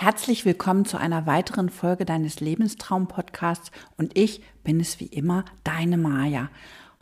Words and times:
Herzlich 0.00 0.44
willkommen 0.44 0.84
zu 0.84 0.96
einer 0.96 1.26
weiteren 1.26 1.70
Folge 1.70 2.04
deines 2.04 2.38
Lebenstraum-Podcasts 2.38 3.72
und 3.96 4.16
ich 4.16 4.40
bin 4.62 4.78
es 4.78 5.00
wie 5.00 5.06
immer, 5.06 5.44
deine 5.64 5.98
Maja. 5.98 6.50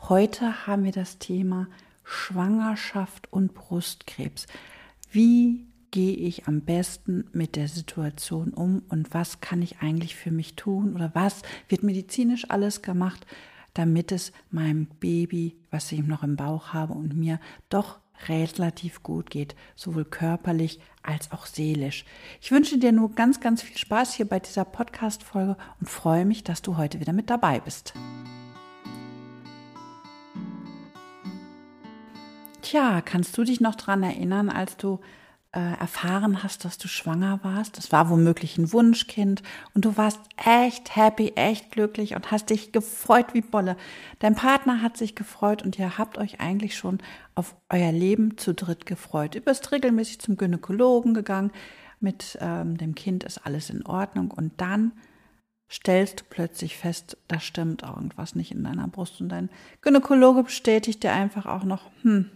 Heute 0.09 0.65
haben 0.65 0.83
wir 0.83 0.91
das 0.91 1.19
Thema 1.19 1.67
Schwangerschaft 2.03 3.31
und 3.31 3.53
Brustkrebs. 3.53 4.47
Wie 5.11 5.67
gehe 5.91 6.15
ich 6.15 6.47
am 6.47 6.61
besten 6.61 7.29
mit 7.33 7.55
der 7.55 7.67
Situation 7.67 8.49
um 8.49 8.81
und 8.89 9.13
was 9.13 9.41
kann 9.41 9.61
ich 9.61 9.77
eigentlich 9.77 10.15
für 10.15 10.31
mich 10.31 10.55
tun 10.55 10.95
oder 10.95 11.11
was 11.13 11.43
wird 11.69 11.83
medizinisch 11.83 12.49
alles 12.49 12.81
gemacht, 12.81 13.27
damit 13.75 14.11
es 14.11 14.31
meinem 14.49 14.87
Baby, 14.87 15.55
was 15.69 15.91
ich 15.91 16.01
noch 16.01 16.23
im 16.23 16.35
Bauch 16.35 16.73
habe 16.73 16.93
und 16.93 17.15
mir 17.15 17.39
doch 17.69 17.99
relativ 18.27 19.03
gut 19.03 19.29
geht, 19.29 19.55
sowohl 19.75 20.05
körperlich 20.05 20.79
als 21.03 21.31
auch 21.31 21.45
seelisch. 21.45 22.05
Ich 22.41 22.51
wünsche 22.51 22.77
dir 22.77 22.91
nur 22.91 23.13
ganz, 23.13 23.39
ganz 23.39 23.61
viel 23.61 23.77
Spaß 23.77 24.13
hier 24.13 24.27
bei 24.27 24.39
dieser 24.39 24.65
Podcast-Folge 24.65 25.57
und 25.79 25.89
freue 25.89 26.25
mich, 26.25 26.43
dass 26.43 26.61
du 26.61 26.77
heute 26.77 26.99
wieder 26.99 27.13
mit 27.13 27.29
dabei 27.29 27.59
bist. 27.59 27.93
Tja, 32.61 33.01
kannst 33.01 33.37
du 33.37 33.43
dich 33.43 33.61
noch 33.61 33.75
daran 33.75 34.03
erinnern, 34.03 34.49
als 34.49 34.75
du 34.75 34.99
erfahren 35.51 36.43
hast, 36.43 36.65
dass 36.65 36.77
du 36.77 36.87
schwanger 36.87 37.39
warst. 37.43 37.77
Das 37.77 37.91
war 37.91 38.09
womöglich 38.09 38.57
ein 38.57 38.71
Wunschkind 38.73 39.43
und 39.73 39.85
du 39.85 39.97
warst 39.97 40.19
echt 40.37 40.95
happy, 40.95 41.33
echt 41.35 41.71
glücklich 41.71 42.15
und 42.15 42.31
hast 42.31 42.49
dich 42.49 42.71
gefreut 42.71 43.33
wie 43.33 43.41
Bolle. 43.41 43.77
Dein 44.19 44.35
Partner 44.35 44.81
hat 44.81 44.97
sich 44.97 45.15
gefreut 45.15 45.63
und 45.63 45.79
ihr 45.79 45.97
habt 45.97 46.17
euch 46.17 46.39
eigentlich 46.39 46.75
schon 46.77 46.99
auf 47.33 47.55
euer 47.69 47.91
Leben 47.91 48.37
zu 48.37 48.53
dritt 48.53 48.85
gefreut. 48.85 49.35
Du 49.35 49.41
bist 49.41 49.71
regelmäßig 49.71 50.19
zum 50.19 50.37
Gynäkologen 50.37 51.13
gegangen. 51.13 51.51
Mit 51.99 52.37
ähm, 52.41 52.77
dem 52.77 52.93
Kind 52.93 53.23
ist 53.23 53.45
alles 53.45 53.69
in 53.69 53.85
Ordnung 53.85 54.29
und 54.29 54.53
dann 54.57 54.91
stellst 55.69 56.21
du 56.21 56.23
plötzlich 56.29 56.77
fest, 56.77 57.17
da 57.27 57.39
stimmt 57.39 57.83
irgendwas 57.83 58.35
nicht 58.35 58.51
in 58.51 58.63
deiner 58.63 58.87
Brust 58.87 59.19
und 59.19 59.29
dein 59.29 59.49
Gynäkologe 59.81 60.43
bestätigt 60.43 61.03
dir 61.03 61.11
einfach 61.11 61.45
auch 61.45 61.63
noch, 61.63 61.89
hm, 62.03 62.29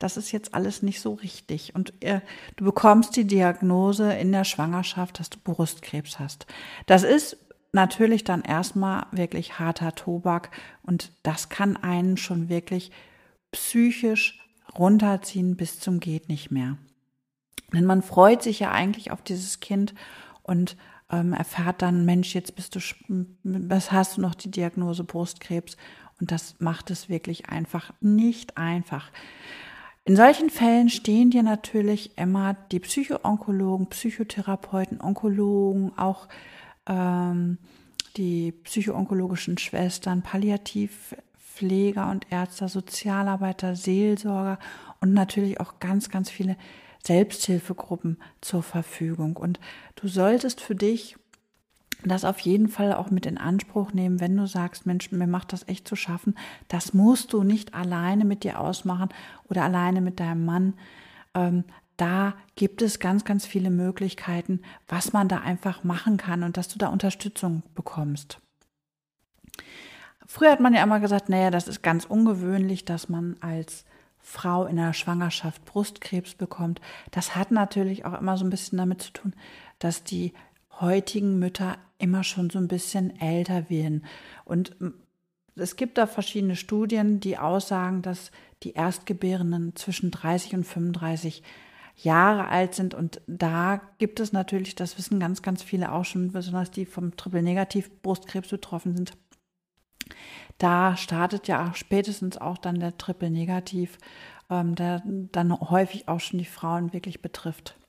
das 0.00 0.16
ist 0.16 0.32
jetzt 0.32 0.54
alles 0.54 0.82
nicht 0.82 1.00
so 1.00 1.12
richtig. 1.12 1.74
Und 1.74 1.92
äh, 2.02 2.20
du 2.56 2.64
bekommst 2.64 3.14
die 3.16 3.26
Diagnose 3.26 4.12
in 4.14 4.32
der 4.32 4.44
Schwangerschaft, 4.44 5.20
dass 5.20 5.30
du 5.30 5.38
Brustkrebs 5.38 6.18
hast. 6.18 6.46
Das 6.86 7.04
ist 7.04 7.36
natürlich 7.72 8.24
dann 8.24 8.42
erstmal 8.42 9.06
wirklich 9.12 9.60
harter 9.60 9.94
Tobak 9.94 10.50
und 10.82 11.12
das 11.22 11.50
kann 11.50 11.76
einen 11.76 12.16
schon 12.16 12.48
wirklich 12.48 12.90
psychisch 13.52 14.40
runterziehen 14.76 15.56
bis 15.56 15.78
zum 15.78 16.00
geht 16.00 16.28
nicht 16.28 16.50
mehr. 16.50 16.78
Denn 17.72 17.84
man 17.84 18.02
freut 18.02 18.42
sich 18.42 18.58
ja 18.58 18.72
eigentlich 18.72 19.10
auf 19.10 19.22
dieses 19.22 19.60
Kind 19.60 19.94
und 20.42 20.76
ähm, 21.10 21.32
erfährt 21.32 21.82
dann, 21.82 22.04
Mensch, 22.04 22.34
jetzt 22.34 22.56
bist 22.56 22.74
du, 22.74 22.80
was 23.42 23.92
hast 23.92 24.16
du 24.16 24.22
noch 24.22 24.34
die 24.34 24.50
Diagnose 24.50 25.04
Brustkrebs? 25.04 25.76
Und 26.20 26.32
das 26.32 26.56
macht 26.58 26.90
es 26.90 27.08
wirklich 27.08 27.48
einfach 27.48 27.92
nicht 28.00 28.56
einfach. 28.56 29.10
In 30.10 30.16
solchen 30.16 30.50
Fällen 30.50 30.88
stehen 30.88 31.30
dir 31.30 31.44
natürlich 31.44 32.18
immer 32.18 32.56
die 32.72 32.80
Psychoonkologen, 32.80 33.86
Psychotherapeuten, 33.90 35.00
Onkologen, 35.00 35.96
auch 35.96 36.26
ähm, 36.88 37.58
die 38.16 38.50
psychoonkologischen 38.50 39.56
Schwestern, 39.56 40.22
Palliativpfleger 40.22 42.10
und 42.10 42.26
Ärzte, 42.28 42.66
Sozialarbeiter, 42.66 43.76
Seelsorger 43.76 44.58
und 45.00 45.14
natürlich 45.14 45.60
auch 45.60 45.78
ganz, 45.78 46.08
ganz 46.08 46.28
viele 46.28 46.56
Selbsthilfegruppen 47.06 48.18
zur 48.40 48.64
Verfügung. 48.64 49.36
Und 49.36 49.60
du 49.94 50.08
solltest 50.08 50.60
für 50.60 50.74
dich 50.74 51.18
das 52.04 52.24
auf 52.24 52.38
jeden 52.40 52.68
Fall 52.68 52.92
auch 52.92 53.10
mit 53.10 53.26
in 53.26 53.38
Anspruch 53.38 53.92
nehmen, 53.92 54.20
wenn 54.20 54.36
du 54.36 54.46
sagst, 54.46 54.86
Mensch, 54.86 55.10
mir 55.12 55.26
macht 55.26 55.52
das 55.52 55.68
echt 55.68 55.86
zu 55.86 55.96
schaffen. 55.96 56.34
Das 56.68 56.94
musst 56.94 57.32
du 57.32 57.42
nicht 57.42 57.74
alleine 57.74 58.24
mit 58.24 58.44
dir 58.44 58.60
ausmachen 58.60 59.10
oder 59.48 59.64
alleine 59.64 60.00
mit 60.00 60.20
deinem 60.20 60.44
Mann. 60.44 60.74
Ähm, 61.34 61.64
da 61.96 62.34
gibt 62.56 62.80
es 62.80 62.98
ganz, 62.98 63.24
ganz 63.24 63.44
viele 63.44 63.70
Möglichkeiten, 63.70 64.62
was 64.88 65.12
man 65.12 65.28
da 65.28 65.38
einfach 65.40 65.84
machen 65.84 66.16
kann 66.16 66.42
und 66.42 66.56
dass 66.56 66.68
du 66.68 66.78
da 66.78 66.88
Unterstützung 66.88 67.62
bekommst. 67.74 68.38
Früher 70.26 70.52
hat 70.52 70.60
man 70.60 70.72
ja 70.72 70.82
immer 70.82 71.00
gesagt, 71.00 71.28
naja, 71.28 71.50
das 71.50 71.68
ist 71.68 71.82
ganz 71.82 72.06
ungewöhnlich, 72.06 72.84
dass 72.84 73.08
man 73.08 73.36
als 73.40 73.84
Frau 74.20 74.64
in 74.64 74.76
der 74.76 74.92
Schwangerschaft 74.92 75.64
Brustkrebs 75.64 76.34
bekommt. 76.34 76.80
Das 77.10 77.36
hat 77.36 77.50
natürlich 77.50 78.04
auch 78.04 78.18
immer 78.18 78.36
so 78.36 78.44
ein 78.44 78.50
bisschen 78.50 78.78
damit 78.78 79.02
zu 79.02 79.12
tun, 79.12 79.34
dass 79.78 80.04
die 80.04 80.32
heutigen 80.80 81.38
Mütter 81.38 81.76
immer 82.00 82.24
schon 82.24 82.50
so 82.50 82.58
ein 82.58 82.68
bisschen 82.68 83.18
älter 83.20 83.70
werden. 83.70 84.04
Und 84.44 84.76
es 85.56 85.76
gibt 85.76 85.98
da 85.98 86.06
verschiedene 86.06 86.56
Studien, 86.56 87.20
die 87.20 87.38
aussagen, 87.38 88.02
dass 88.02 88.30
die 88.62 88.72
Erstgebärenden 88.72 89.76
zwischen 89.76 90.10
30 90.10 90.54
und 90.54 90.64
35 90.64 91.42
Jahre 91.96 92.48
alt 92.48 92.74
sind. 92.74 92.94
Und 92.94 93.20
da 93.26 93.80
gibt 93.98 94.20
es 94.20 94.32
natürlich, 94.32 94.74
das 94.74 94.96
wissen 94.98 95.20
ganz, 95.20 95.42
ganz 95.42 95.62
viele 95.62 95.92
auch 95.92 96.04
schon, 96.04 96.32
besonders 96.32 96.70
die 96.70 96.86
vom 96.86 97.16
Triple-Negativ-Brustkrebs 97.16 98.48
betroffen 98.48 98.96
sind. 98.96 99.12
Da 100.58 100.96
startet 100.96 101.48
ja 101.48 101.72
spätestens 101.74 102.38
auch 102.38 102.58
dann 102.58 102.80
der 102.80 102.98
Triple-Negativ, 102.98 103.98
ähm, 104.50 104.74
der 104.74 105.02
dann 105.04 105.58
häufig 105.58 106.08
auch 106.08 106.20
schon 106.20 106.38
die 106.38 106.44
Frauen 106.44 106.92
wirklich 106.92 107.22
betrifft. 107.22 107.79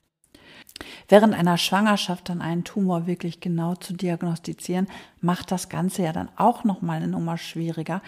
Während 1.12 1.34
einer 1.34 1.58
Schwangerschaft 1.58 2.30
dann 2.30 2.42
einen 2.42 2.64
Tumor 2.64 3.06
wirklich 3.06 3.42
genau 3.42 3.76
zu 3.76 3.92
diagnostizieren, 3.92 4.88
macht 5.20 5.52
das 5.52 5.68
Ganze 5.68 6.04
ja 6.04 6.14
dann 6.14 6.30
auch 6.38 6.64
nochmal 6.64 6.96
eine 6.96 7.10
Nummer 7.10 7.38
schwieriger, 7.38 8.02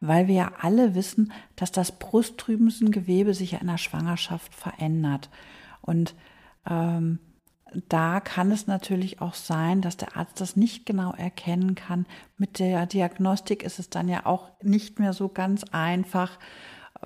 weil 0.00 0.28
wir 0.28 0.34
ja 0.34 0.52
alle 0.60 0.94
wissen, 0.94 1.32
dass 1.56 1.72
das 1.72 1.90
Brustdrüsengewebe 1.90 3.32
sich 3.32 3.52
ja 3.52 3.60
in 3.60 3.68
der 3.68 3.78
Schwangerschaft 3.78 4.54
verändert. 4.54 5.30
Und 5.80 6.14
ähm, 6.68 7.18
da 7.88 8.20
kann 8.20 8.50
es 8.50 8.66
natürlich 8.66 9.22
auch 9.22 9.32
sein, 9.32 9.80
dass 9.80 9.96
der 9.96 10.18
Arzt 10.18 10.38
das 10.42 10.54
nicht 10.54 10.84
genau 10.84 11.12
erkennen 11.12 11.74
kann. 11.74 12.04
Mit 12.36 12.58
der 12.58 12.84
Diagnostik 12.84 13.62
ist 13.62 13.78
es 13.78 13.88
dann 13.88 14.06
ja 14.06 14.26
auch 14.26 14.50
nicht 14.62 14.98
mehr 14.98 15.14
so 15.14 15.30
ganz 15.30 15.64
einfach, 15.72 16.38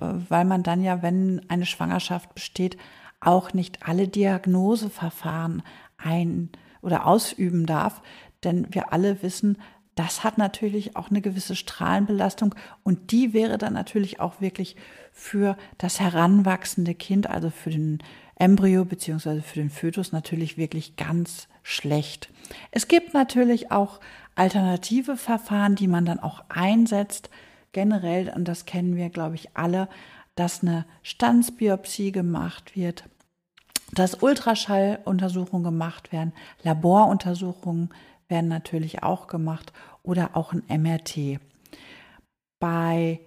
äh, 0.01 0.05
weil 0.27 0.43
man 0.43 0.63
dann 0.63 0.83
ja, 0.83 1.01
wenn 1.01 1.49
eine 1.49 1.65
Schwangerschaft 1.65 2.35
besteht, 2.35 2.75
auch 3.25 3.53
nicht 3.53 3.87
alle 3.87 4.07
Diagnoseverfahren 4.07 5.63
ein 5.97 6.49
oder 6.81 7.07
ausüben 7.07 7.65
darf, 7.65 8.01
denn 8.43 8.67
wir 8.73 8.93
alle 8.93 9.21
wissen, 9.23 9.57
das 9.95 10.23
hat 10.23 10.37
natürlich 10.37 10.97
auch 10.97 11.09
eine 11.09 11.21
gewisse 11.21 11.55
Strahlenbelastung 11.55 12.53
und 12.83 13.11
die 13.11 13.33
wäre 13.33 13.57
dann 13.57 13.73
natürlich 13.73 14.19
auch 14.19 14.41
wirklich 14.41 14.75
für 15.13 15.55
das 15.77 16.01
heranwachsende 16.01 16.93
Kind, 16.93 17.29
also 17.29 17.49
für 17.49 17.69
den 17.69 17.99
Embryo 18.35 18.83
beziehungsweise 18.83 19.41
für 19.41 19.59
den 19.59 19.69
Fötus 19.69 20.11
natürlich 20.11 20.57
wirklich 20.57 20.97
ganz 20.97 21.47
schlecht. 21.63 22.29
Es 22.71 22.89
gibt 22.89 23.13
natürlich 23.13 23.71
auch 23.71 24.01
alternative 24.35 25.15
Verfahren, 25.15 25.75
die 25.75 25.87
man 25.87 26.05
dann 26.05 26.19
auch 26.19 26.43
einsetzt. 26.49 27.29
Generell, 27.71 28.31
und 28.35 28.47
das 28.47 28.65
kennen 28.65 28.97
wir, 28.97 29.09
glaube 29.09 29.35
ich, 29.35 29.55
alle, 29.55 29.87
dass 30.35 30.61
eine 30.61 30.85
Stanzbiopsie 31.01 32.11
gemacht 32.11 32.75
wird, 32.75 33.05
dass 33.91 34.21
Ultraschalluntersuchungen 34.21 35.63
gemacht 35.63 36.11
werden, 36.11 36.33
Laboruntersuchungen 36.63 37.89
werden 38.27 38.47
natürlich 38.47 39.03
auch 39.03 39.27
gemacht 39.27 39.71
oder 40.03 40.35
auch 40.35 40.53
ein 40.53 40.63
MRT. 40.81 41.39
Bei 42.59 43.19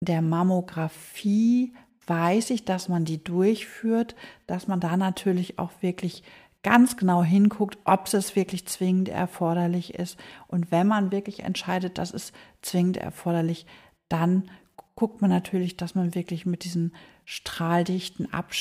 der 0.00 0.22
Mammographie 0.22 1.72
weiß 2.06 2.50
ich, 2.50 2.64
dass 2.64 2.88
man 2.88 3.04
die 3.04 3.22
durchführt, 3.22 4.14
dass 4.46 4.68
man 4.68 4.80
da 4.80 4.96
natürlich 4.96 5.58
auch 5.58 5.70
wirklich 5.80 6.22
ganz 6.62 6.96
genau 6.96 7.22
hinguckt, 7.22 7.78
ob 7.84 8.12
es 8.12 8.36
wirklich 8.36 8.66
zwingend 8.66 9.08
erforderlich 9.08 9.94
ist. 9.94 10.18
Und 10.48 10.70
wenn 10.70 10.86
man 10.86 11.12
wirklich 11.12 11.40
entscheidet, 11.40 11.98
das 11.98 12.10
ist 12.10 12.34
zwingend 12.62 12.96
erforderlich, 12.96 13.66
dann 14.08 14.50
guckt 14.94 15.20
man 15.20 15.30
natürlich, 15.30 15.76
dass 15.76 15.94
man 15.94 16.14
wirklich 16.14 16.46
mit 16.46 16.64
diesen 16.64 16.94
strahldichten 17.24 18.32
Ab 18.32 18.52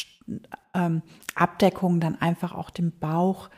ähm, 0.74 1.02
Abdeckungen 1.36 2.00
dann 2.00 2.20
einfach 2.20 2.54
auch 2.54 2.70
den 2.70 2.98
Bauch 2.98 3.50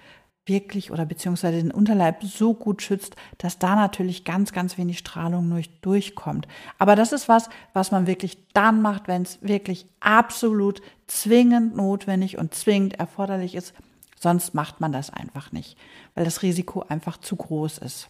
wirklich 0.45 0.91
oder 0.91 1.05
beziehungsweise 1.05 1.57
den 1.57 1.71
Unterleib 1.71 2.23
so 2.23 2.53
gut 2.53 2.81
schützt, 2.81 3.15
dass 3.39 3.57
da 3.57 3.75
natürlich 3.75 4.25
ganz, 4.25 4.51
ganz 4.51 4.77
wenig 4.77 4.99
Strahlung 4.99 5.49
durch, 5.49 5.79
durchkommt. 5.81 6.47
Aber 6.77 6.95
das 6.95 7.13
ist 7.13 7.27
was, 7.27 7.49
was 7.73 7.91
man 7.91 8.07
wirklich 8.07 8.37
dann 8.53 8.81
macht, 8.81 9.07
wenn 9.07 9.23
es 9.23 9.41
wirklich 9.41 9.87
absolut 9.99 10.81
zwingend 11.07 11.75
notwendig 11.75 12.37
und 12.37 12.53
zwingend 12.53 12.95
erforderlich 12.99 13.55
ist. 13.55 13.73
Sonst 14.19 14.53
macht 14.53 14.81
man 14.81 14.91
das 14.91 15.09
einfach 15.09 15.51
nicht, 15.51 15.77
weil 16.13 16.25
das 16.25 16.41
Risiko 16.41 16.85
einfach 16.87 17.17
zu 17.17 17.35
groß 17.35 17.79
ist. 17.79 18.09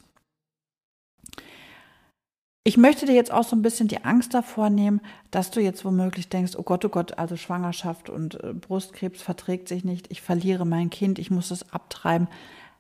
Ich 2.67 2.77
möchte 2.77 3.05
dir 3.05 3.13
jetzt 3.13 3.31
auch 3.31 3.43
so 3.43 3.55
ein 3.55 3.61
bisschen 3.61 3.87
die 3.87 4.03
Angst 4.05 4.33
davor 4.33 4.71
nehmen, 4.71 4.99
dass 5.29 5.51
du 5.51 5.61
jetzt 5.61 5.85
womöglich 5.85 6.29
denkst, 6.29 6.53
oh 6.57 6.63
Gott, 6.63 6.83
oh 6.83 6.89
Gott, 6.89 7.19
also 7.19 7.37
Schwangerschaft 7.37 8.09
und 8.09 8.43
äh, 8.43 8.53
Brustkrebs 8.53 9.21
verträgt 9.21 9.67
sich 9.67 9.85
nicht, 9.85 10.09
ich 10.09 10.23
verliere 10.23 10.65
mein 10.65 10.89
Kind, 10.89 11.19
ich 11.19 11.29
muss 11.29 11.51
es 11.51 11.71
abtreiben. 11.71 12.27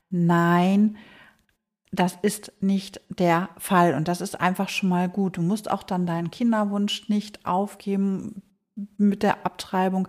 Nein, 0.09 0.97
das 1.91 2.17
ist 2.23 2.51
nicht 2.61 2.99
der 3.09 3.49
Fall 3.59 3.93
und 3.93 4.07
das 4.07 4.21
ist 4.21 4.41
einfach 4.41 4.69
schon 4.69 4.89
mal 4.89 5.07
gut. 5.07 5.37
Du 5.37 5.43
musst 5.43 5.69
auch 5.69 5.83
dann 5.83 6.07
deinen 6.07 6.31
Kinderwunsch 6.31 7.07
nicht 7.07 7.45
aufgeben 7.45 8.41
mit 8.97 9.21
der 9.21 9.45
Abtreibung. 9.45 10.07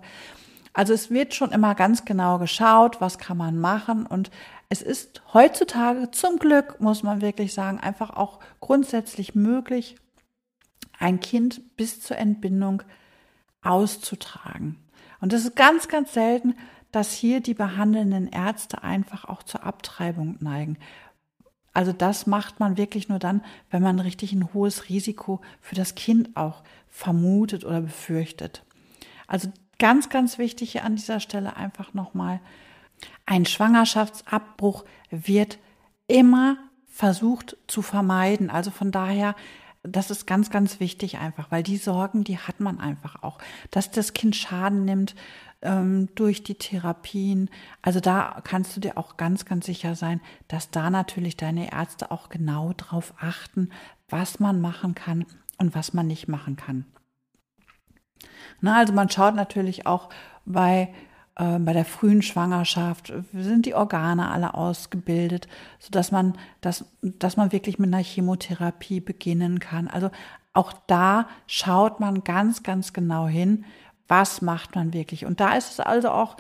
Also 0.73 0.95
es 0.95 1.11
wird 1.11 1.35
schon 1.35 1.53
immer 1.53 1.75
ganz 1.75 2.07
genau 2.07 2.39
geschaut, 2.39 3.03
was 3.03 3.19
kann 3.19 3.37
man 3.37 3.59
machen 3.59 4.07
und 4.07 4.31
es 4.69 4.83
ist 4.83 5.23
heutzutage 5.33 6.11
zum 6.11 6.39
Glück, 6.39 6.81
muss 6.81 7.03
man 7.03 7.21
wirklich 7.21 7.55
sagen, 7.55 7.79
einfach 7.79 8.11
auch 8.11 8.41
grundsätzlich 8.61 9.35
möglich, 9.35 9.97
ein 10.99 11.21
Kind 11.21 11.77
bis 11.77 12.01
zur 12.01 12.17
Entbindung 12.17 12.83
auszutragen. 13.63 14.77
Und 15.21 15.33
es 15.33 15.45
ist 15.45 15.57
ganz, 15.57 15.89
ganz 15.89 16.13
selten, 16.13 16.55
dass 16.91 17.13
hier 17.13 17.41
die 17.41 17.55
behandelnden 17.55 18.29
Ärzte 18.29 18.83
einfach 18.83 19.25
auch 19.25 19.43
zur 19.43 19.65
Abtreibung 19.65 20.37
neigen. 20.41 20.79
Also 21.73 21.93
das 21.93 22.27
macht 22.27 22.59
man 22.59 22.79
wirklich 22.79 23.09
nur 23.09 23.19
dann, 23.19 23.45
wenn 23.71 23.83
man 23.83 24.01
richtig 24.01 24.33
ein 24.33 24.55
hohes 24.55 24.89
Risiko 24.89 25.43
für 25.61 25.75
das 25.75 25.95
Kind 25.95 26.37
auch 26.37 26.63
vermutet 26.89 27.65
oder 27.65 27.83
befürchtet. 27.83 28.65
Also 29.27 29.53
ganz, 29.79 30.09
ganz 30.09 30.39
wichtig 30.39 30.73
hier 30.73 30.85
an 30.85 30.97
dieser 30.97 31.21
Stelle 31.21 31.57
einfach 31.57 31.93
nochmal, 31.93 32.41
ein 33.25 33.45
Schwangerschaftsabbruch 33.45 34.85
wird 35.11 35.59
immer 36.07 36.57
versucht 36.87 37.57
zu 37.67 37.83
vermeiden. 37.83 38.51
Also 38.51 38.71
von 38.71 38.91
daher, 38.91 39.35
das 39.83 40.11
ist 40.11 40.27
ganz, 40.27 40.51
ganz 40.51 40.81
wichtig 40.81 41.19
einfach, 41.19 41.51
weil 41.51 41.63
die 41.63 41.77
Sorgen, 41.77 42.25
die 42.25 42.39
hat 42.39 42.61
man 42.61 42.81
einfach 42.81 43.23
auch, 43.23 43.39
dass 43.71 43.91
das 43.91 44.15
Kind 44.15 44.35
Schaden 44.35 44.85
nimmt 44.85 45.15
ähm, 45.63 46.09
durch 46.15 46.43
die 46.43 46.55
Therapien. 46.55 47.51
Also 47.83 48.01
da 48.01 48.41
kannst 48.45 48.77
du 48.77 48.81
dir 48.81 48.97
auch 48.97 49.17
ganz, 49.17 49.45
ganz 49.45 49.67
sicher 49.67 49.95
sein, 49.95 50.21
dass 50.49 50.71
da 50.71 50.91
natürlich 50.91 51.37
deine 51.37 51.73
Ärzte 51.73 52.11
auch 52.11 52.29
genau 52.29 52.73
drauf 52.77 53.15
achten, 53.21 53.71
was 54.09 54.41
man 54.41 54.61
machen 54.61 54.95
kann 54.95 55.27
und 55.59 55.75
was 55.75 55.93
man 55.93 56.07
nicht 56.07 56.29
machen 56.29 56.57
kann. 56.57 56.87
Na, 58.61 58.79
also 58.79 58.93
man 58.93 59.11
schaut 59.11 59.35
natürlich 59.35 59.87
auch 59.87 60.09
bei 60.45 60.93
äh, 61.37 61.59
bei 61.59 61.73
der 61.73 61.85
frühen 61.85 62.23
Schwangerschaft 62.23 63.13
sind 63.33 63.67
die 63.67 63.75
Organe 63.75 64.31
alle 64.31 64.55
ausgebildet, 64.55 65.49
sodass 65.79 66.11
man, 66.11 66.37
dass, 66.61 66.85
dass 67.03 67.37
man 67.37 67.53
wirklich 67.53 67.79
mit 67.79 67.93
einer 67.93 68.03
Chemotherapie 68.03 69.01
beginnen 69.01 69.61
kann. 69.61 69.89
Also 69.89 70.11
auch 70.53 70.73
da 70.87 71.29
schaut 71.47 72.01
man 72.01 72.25
ganz, 72.25 72.63
ganz 72.63 72.93
genau 72.93 73.29
hin, 73.29 73.65
was 74.09 74.41
macht 74.41 74.75
man 74.75 74.93
wirklich. 74.95 75.27
Und 75.27 75.41
da 75.41 75.55
ist 75.55 75.73
es 75.73 75.81
also 75.81 76.11
auch 76.11 76.37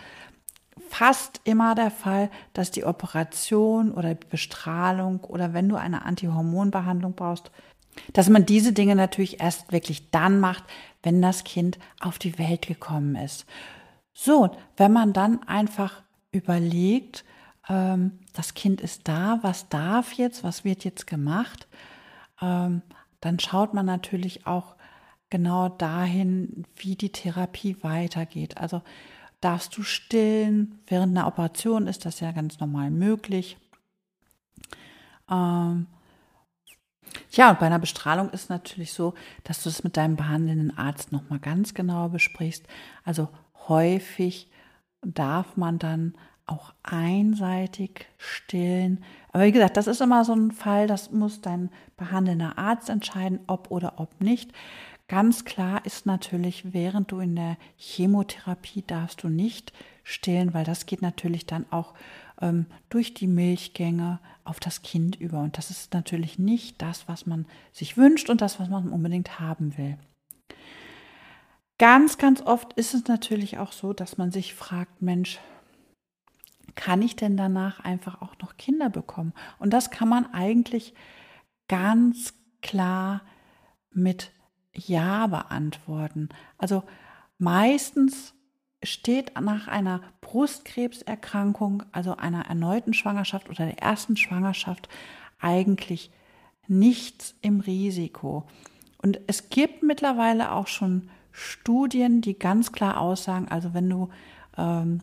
fast 0.89 1.41
immer 1.45 1.75
der 1.75 1.91
Fall, 1.91 2.31
dass 2.55 2.71
die 2.71 2.85
Operation 2.85 3.93
oder 3.93 4.15
Bestrahlung 4.15 5.21
oder 5.25 5.53
wenn 5.53 5.69
du 5.69 5.77
eine 5.77 6.05
Antihormonbehandlung 6.05 7.15
brauchst, 7.15 7.51
dass 8.13 8.29
man 8.29 8.47
diese 8.47 8.73
Dinge 8.73 8.95
natürlich 8.95 9.41
erst 9.41 9.73
wirklich 9.73 10.11
dann 10.11 10.41
macht, 10.41 10.65
wenn 11.03 11.21
das 11.23 11.45
Kind 11.45 11.79
auf 12.01 12.19
die 12.19 12.39
Welt 12.39 12.67
gekommen 12.67 13.17
ist. 13.17 13.47
So, 14.19 14.51
wenn 14.79 14.95
man 14.95 15.13
dann 15.13 15.43
einfach 15.43 16.03
überlegt, 16.33 17.23
ähm, 17.69 18.19
das 18.33 18.55
Kind 18.55 18.81
ist 18.81 19.07
da, 19.07 19.41
was 19.43 19.69
darf 19.69 20.15
jetzt, 20.15 20.43
was 20.43 20.65
wird 20.65 20.85
jetzt 20.85 21.07
gemacht, 21.07 21.69
ähm, 22.41 22.81
dann 23.21 23.39
schaut 23.39 23.75
man 23.75 23.85
natürlich 23.85 24.47
auch 24.47 24.75
genau 25.29 25.69
dahin, 25.69 26.65
wie 26.77 26.97
die 26.97 27.13
Therapie 27.13 27.77
weitergeht. 27.83 28.57
Also 28.57 28.81
darfst 29.43 29.77
du 29.77 29.83
stillen, 29.83 30.81
während 30.87 31.17
einer 31.17 31.27
Operation 31.27 31.87
ist 31.87 32.07
das 32.07 32.21
ja 32.21 32.33
ganz 32.33 32.59
normal 32.59 32.91
möglich. 32.91 33.59
Ähm, 35.31 35.89
ja, 37.33 37.51
und 37.51 37.59
bei 37.59 37.67
einer 37.67 37.79
Bestrahlung 37.79 38.31
ist 38.31 38.49
natürlich 38.49 38.95
so, 38.95 39.13
dass 39.45 39.63
du 39.63 39.69
es 39.69 39.85
mit 39.85 39.99
deinem 39.99 40.17
behandelnden 40.17 40.77
Arzt 40.79 41.13
nochmal 41.13 41.39
ganz 41.39 41.75
genau 41.75 42.09
besprichst. 42.09 42.65
Also 43.05 43.29
häufig 43.69 44.51
darf 45.03 45.57
man 45.57 45.79
dann 45.79 46.15
auch 46.47 46.73
einseitig 46.83 48.07
stillen. 48.19 49.03
Aber 49.33 49.45
wie 49.45 49.53
gesagt, 49.53 49.77
das 49.77 49.89
ist 49.89 50.01
immer 50.01 50.25
so 50.25 50.33
ein 50.33 50.53
Fall, 50.53 50.87
das 50.87 51.11
muss 51.11 51.41
dein 51.41 51.71
behandelnder 51.97 52.57
Arzt 52.57 52.89
entscheiden, 52.89 53.41
ob 53.47 53.71
oder 53.71 53.95
ob 53.99 54.21
nicht. 54.21 54.53
Ganz 55.09 55.45
klar 55.45 55.85
ist 55.85 56.07
natürlich, 56.07 56.73
während 56.73 57.13
du 57.13 57.21
in 57.21 57.37
der 57.37 57.57
Chemotherapie 57.77 58.83
darfst 58.87 59.23
du 59.23 59.29
nicht 59.29 59.73
stillen, 60.03 60.53
weil 60.55 60.65
das 60.65 60.87
geht 60.87 61.03
natürlich 61.03 61.47
dann 61.47 61.65
auch 61.71 61.95
ähm, 62.41 62.67
durch 62.89 63.15
die 63.15 63.29
Milchgänge 63.29 64.19
auf 64.45 64.59
das 64.59 64.83
Kind 64.83 65.17
über. 65.17 65.41
Und 65.41 65.59
das 65.59 65.71
ist 65.71 65.95
natürlich 65.95 66.39
nicht 66.39 66.83
das, 66.83 67.09
was 67.09 67.27
man 67.27 67.47
sich 67.73 67.97
wünscht 67.97 68.31
und 68.31 68.41
das, 68.41 68.59
was 68.59 68.69
man 68.69 68.89
unbedingt 68.89 69.39
haben 69.39 69.77
will. 69.79 69.97
Ganz, 71.79 72.17
ganz 72.17 72.41
oft 72.41 72.73
ist 72.75 72.95
es 72.95 73.07
natürlich 73.07 73.59
auch 73.59 73.73
so, 73.73 73.93
dass 73.93 74.17
man 74.17 74.31
sich 74.33 74.55
fragt, 74.55 75.03
Mensch, 75.03 75.39
kann 76.75 77.03
ich 77.03 77.17
denn 77.17 77.37
danach 77.37 77.81
einfach 77.81 78.23
auch 78.23 78.35
noch 78.41 78.57
Kinder 78.57 78.89
bekommen? 78.89 79.35
Und 79.59 79.73
das 79.73 79.91
kann 79.91 80.09
man 80.09 80.33
eigentlich 80.33 80.95
ganz 81.69 82.35
klar 82.63 83.23
mit 83.91 84.33
Ja 84.73 85.27
beantworten. 85.27 86.31
Also 86.59 86.83
meistens 87.39 88.35
steht 88.83 89.39
nach 89.41 89.69
einer 89.69 90.01
Brustkrebserkrankung, 90.21 91.83
also 91.93 92.17
einer 92.17 92.47
erneuten 92.47 92.95
Schwangerschaft 92.95 93.49
oder 93.49 93.67
der 93.67 93.79
ersten 93.79 94.17
Schwangerschaft, 94.17 94.89
eigentlich 95.39 96.11
nichts 96.69 97.35
im 97.43 97.61
Risiko. 97.61 98.47
Und 98.99 99.21
es 99.27 99.51
gibt 99.51 99.83
mittlerweile 99.83 100.53
auch 100.53 100.67
schon 100.67 101.11
Studien, 101.37 102.23
die 102.23 102.39
ganz 102.39 102.73
klar 102.73 102.99
aussagen, 102.99 103.49
also 103.49 103.75
wenn 103.75 103.91
du 103.91 104.09
ähm, 104.57 105.03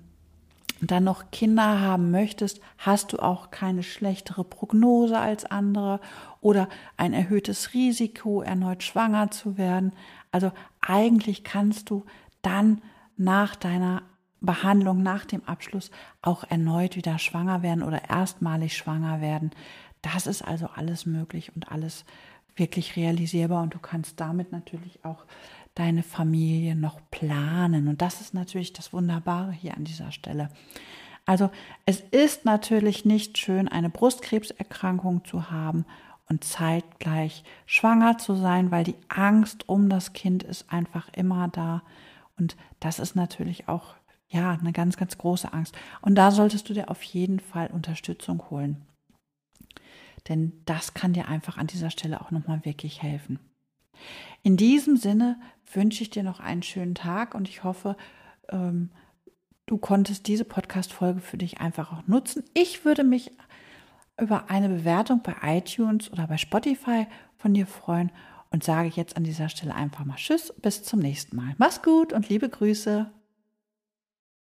dann 0.81 1.03
noch 1.03 1.29
Kinder 1.31 1.79
haben 1.79 2.09
möchtest, 2.09 2.59
hast 2.79 3.13
du 3.13 3.19
auch 3.19 3.51
keine 3.51 3.83
schlechtere 3.83 4.43
Prognose 4.43 5.19
als 5.19 5.45
andere 5.45 5.99
oder 6.41 6.67
ein 6.97 7.13
erhöhtes 7.13 7.75
Risiko, 7.75 8.41
erneut 8.41 8.81
schwanger 8.81 9.29
zu 9.29 9.59
werden. 9.59 9.93
Also 10.31 10.51
eigentlich 10.81 11.43
kannst 11.43 11.91
du 11.91 12.03
dann 12.41 12.81
nach 13.15 13.55
deiner 13.55 14.01
Behandlung, 14.41 15.03
nach 15.03 15.25
dem 15.25 15.43
Abschluss 15.45 15.91
auch 16.23 16.43
erneut 16.49 16.95
wieder 16.95 17.19
schwanger 17.19 17.61
werden 17.61 17.83
oder 17.83 18.09
erstmalig 18.09 18.75
schwanger 18.75 19.21
werden. 19.21 19.51
Das 20.01 20.25
ist 20.25 20.41
also 20.41 20.67
alles 20.75 21.05
möglich 21.05 21.51
und 21.55 21.71
alles 21.71 22.05
wirklich 22.55 22.95
realisierbar 22.95 23.61
und 23.61 23.75
du 23.75 23.79
kannst 23.79 24.19
damit 24.19 24.51
natürlich 24.51 25.05
auch 25.05 25.25
deine 25.75 26.03
Familie 26.03 26.75
noch 26.75 26.99
planen. 27.09 27.87
Und 27.87 28.01
das 28.01 28.21
ist 28.21 28.33
natürlich 28.33 28.73
das 28.73 28.93
Wunderbare 28.93 29.51
hier 29.51 29.75
an 29.75 29.83
dieser 29.83 30.11
Stelle. 30.11 30.49
Also 31.25 31.49
es 31.85 32.01
ist 32.01 32.45
natürlich 32.45 33.05
nicht 33.05 33.37
schön, 33.37 33.67
eine 33.67 33.89
Brustkrebserkrankung 33.89 35.23
zu 35.25 35.49
haben 35.49 35.85
und 36.27 36.43
zeitgleich 36.43 37.43
schwanger 37.65 38.17
zu 38.17 38.35
sein, 38.35 38.71
weil 38.71 38.83
die 38.83 38.97
Angst 39.07 39.69
um 39.69 39.89
das 39.89 40.13
Kind 40.13 40.43
ist 40.43 40.71
einfach 40.71 41.09
immer 41.13 41.47
da. 41.47 41.83
Und 42.37 42.57
das 42.79 42.99
ist 42.99 43.15
natürlich 43.15 43.67
auch 43.67 43.95
ja 44.29 44.51
eine 44.51 44.73
ganz, 44.73 44.97
ganz 44.97 45.17
große 45.17 45.53
Angst. 45.53 45.75
Und 46.01 46.15
da 46.15 46.31
solltest 46.31 46.67
du 46.69 46.73
dir 46.73 46.89
auf 46.89 47.03
jeden 47.03 47.39
Fall 47.39 47.67
Unterstützung 47.67 48.49
holen. 48.49 48.85
Denn 50.27 50.53
das 50.65 50.93
kann 50.93 51.13
dir 51.13 51.27
einfach 51.27 51.57
an 51.57 51.67
dieser 51.67 51.89
Stelle 51.89 52.21
auch 52.21 52.31
nochmal 52.31 52.65
wirklich 52.65 53.01
helfen. 53.01 53.39
In 54.41 54.57
diesem 54.57 54.97
Sinne 54.97 55.39
wünsche 55.71 56.03
ich 56.03 56.09
dir 56.09 56.23
noch 56.23 56.39
einen 56.39 56.63
schönen 56.63 56.95
Tag 56.95 57.35
und 57.35 57.47
ich 57.47 57.63
hoffe, 57.63 57.95
ähm, 58.49 58.91
du 59.65 59.77
konntest 59.77 60.27
diese 60.27 60.45
Podcast-Folge 60.45 61.21
für 61.21 61.37
dich 61.37 61.59
einfach 61.59 61.91
auch 61.93 62.07
nutzen. 62.07 62.43
Ich 62.53 62.85
würde 62.85 63.03
mich 63.03 63.31
über 64.19 64.49
eine 64.49 64.69
Bewertung 64.69 65.21
bei 65.23 65.35
iTunes 65.57 66.11
oder 66.11 66.27
bei 66.27 66.37
Spotify 66.37 67.07
von 67.37 67.53
dir 67.53 67.65
freuen 67.65 68.11
und 68.51 68.63
sage 68.63 68.91
jetzt 68.93 69.17
an 69.17 69.23
dieser 69.23 69.49
Stelle 69.49 69.73
einfach 69.73 70.05
mal 70.05 70.15
Tschüss, 70.15 70.53
bis 70.61 70.83
zum 70.83 70.99
nächsten 70.99 71.35
Mal. 71.35 71.55
Mach's 71.57 71.81
gut 71.81 72.13
und 72.13 72.29
liebe 72.29 72.49
Grüße. 72.49 73.11